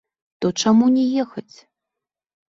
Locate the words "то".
0.43-0.47